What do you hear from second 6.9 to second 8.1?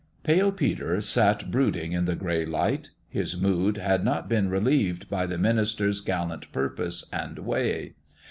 and way.